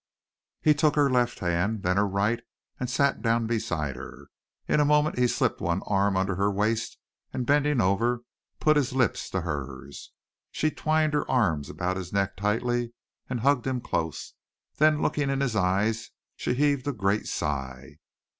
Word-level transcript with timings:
He 0.63 0.73
took 0.73 0.95
her 0.95 1.11
left 1.11 1.37
hand, 1.41 1.83
then 1.83 1.97
her 1.97 2.07
right 2.07 2.41
and 2.79 2.89
sat 2.89 3.21
down 3.21 3.45
beside 3.45 3.95
her. 3.95 4.29
In 4.67 4.79
a 4.79 4.83
moment 4.83 5.19
he 5.19 5.27
slipped 5.27 5.61
one 5.61 5.83
arm 5.85 6.17
under 6.17 6.33
her 6.37 6.49
waist 6.51 6.97
and 7.31 7.45
bending 7.45 7.79
over 7.79 8.23
put 8.59 8.77
his 8.77 8.93
lips 8.93 9.29
to 9.29 9.41
hers. 9.41 10.11
She 10.49 10.71
twined 10.71 11.13
her 11.13 11.29
arms 11.29 11.69
about 11.69 11.97
his 11.97 12.11
neck 12.11 12.35
tightly 12.35 12.93
and 13.29 13.41
hugged 13.41 13.67
him 13.67 13.79
close; 13.79 14.33
then 14.77 15.03
looking 15.03 15.29
in 15.29 15.39
his 15.39 15.55
eyes 15.55 16.09
she 16.35 16.55
heaved 16.55 16.87
a 16.87 16.93
great 16.93 17.27
sigh. 17.27 17.99